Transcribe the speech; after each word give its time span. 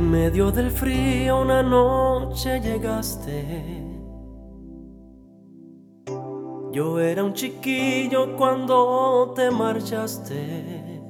medio 0.00 0.50
del 0.50 0.70
frío 0.70 1.42
una 1.42 1.62
noche 1.62 2.60
llegaste. 2.60 3.90
Yo 6.72 7.00
era 7.00 7.24
un 7.24 7.34
chiquillo 7.34 8.36
cuando 8.36 9.32
te 9.34 9.50
marchaste. 9.50 11.02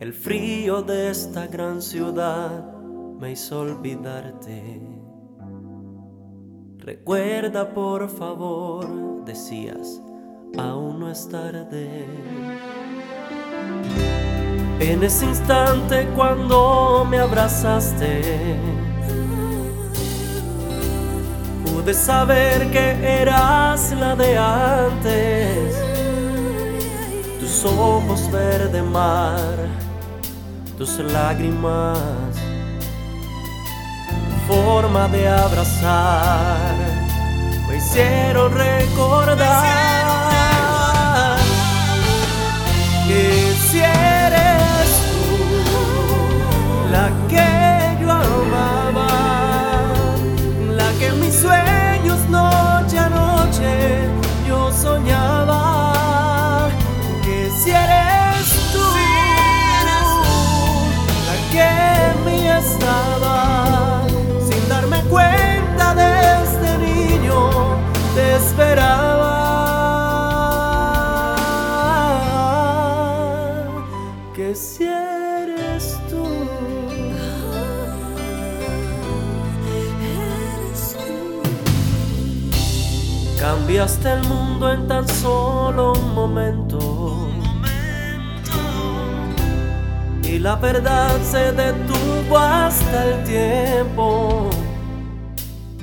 El 0.00 0.12
frío 0.12 0.82
de 0.82 1.10
esta 1.10 1.46
gran 1.46 1.80
ciudad 1.80 2.74
me 3.18 3.32
hizo 3.32 3.60
olvidarte. 3.60 4.82
Recuerda 6.78 7.72
por 7.72 8.08
favor, 8.08 9.24
decías, 9.24 10.02
aún 10.58 10.98
no 10.98 11.08
es 11.08 11.28
tarde. 11.28 12.04
En 14.84 15.00
ese 15.04 15.26
instante 15.26 16.08
cuando 16.16 17.06
me 17.08 17.20
abrazaste, 17.20 18.58
pude 21.64 21.94
saber 21.94 22.68
que 22.72 23.20
eras 23.20 23.92
la 23.92 24.16
de 24.16 24.36
antes. 24.36 25.76
Tus 27.38 27.64
ojos 27.64 28.28
verde 28.32 28.82
mar, 28.82 29.54
tus 30.76 30.98
lágrimas, 30.98 31.98
tu 34.30 34.52
forma 34.52 35.06
de 35.06 35.28
abrazar, 35.28 36.74
me 37.68 37.76
hicieron 37.76 38.52
recordar. 38.52 40.31
Cambiaste 83.38 84.12
el 84.12 84.22
mundo 84.28 84.72
en 84.72 84.86
tan 84.86 85.08
solo 85.08 85.92
un 85.92 86.14
momento. 86.14 87.28
Y 90.22 90.38
la 90.38 90.56
verdad 90.56 91.20
se 91.22 91.52
detuvo 91.52 92.38
hasta 92.38 93.04
el 93.04 93.24
tiempo. 93.24 94.48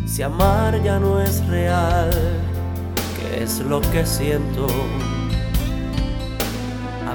Si 0.07 0.23
amar 0.23 0.81
ya 0.83 0.99
no 0.99 1.21
es 1.21 1.45
real 1.47 2.09
qué 3.17 3.43
es 3.43 3.59
lo 3.59 3.81
que 3.81 4.05
siento 4.05 4.67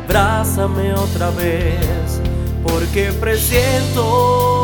abrázame 0.04 0.92
otra 0.92 1.30
vez, 1.30 2.20
porque 2.64 3.12
presiento 3.12 4.63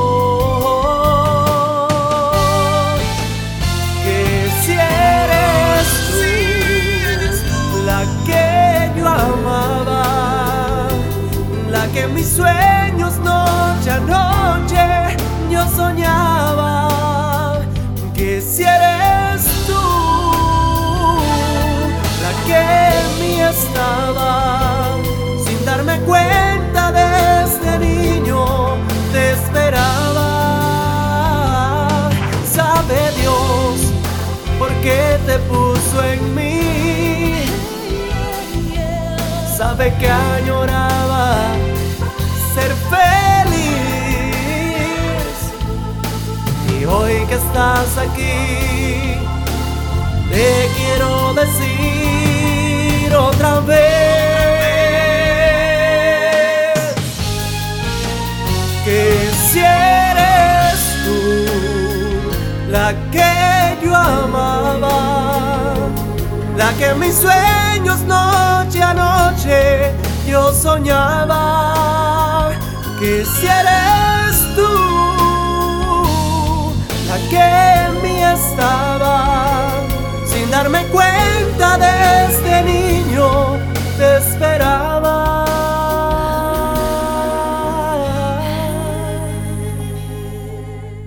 en 35.98 36.34
mí, 36.34 37.44
sabe 39.56 39.92
que 39.98 40.08
añoraba 40.10 41.52
ser 42.54 42.72
feliz. 42.94 43.50
Y 46.78 46.84
hoy 46.84 47.14
que 47.28 47.34
estás 47.34 47.98
aquí 47.98 49.18
te 50.30 50.68
quiero 50.76 51.34
decir 51.34 53.14
otra 53.14 53.60
vez 53.60 53.80
que 58.84 59.00
si 59.50 59.58
eres 59.58 60.78
tú 61.04 61.20
la 62.70 62.94
que 63.10 63.84
yo 63.84 63.94
amaba, 63.94 65.19
la 66.70 66.76
que 66.78 66.94
mis 66.94 67.14
sueños 67.14 68.00
noche 68.02 68.82
a 68.82 68.94
noche 68.94 69.92
yo 70.28 70.52
soñaba, 70.52 72.50
que 72.98 73.24
si 73.24 73.46
eres 73.46 74.36
tú 74.54 74.72
la 77.08 77.16
que 77.30 77.46
en 77.86 78.02
mí 78.02 78.22
estaba, 78.22 79.16
sin 80.26 80.50
darme 80.50 80.86
cuenta 80.86 81.78
desde 81.78 82.62
niño 82.62 83.58
te 83.98 84.18
esperaba. 84.18 85.18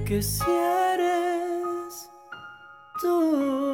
Que 0.06 0.22
si 0.22 0.44
eres 0.94 2.10
tú. 3.02 3.73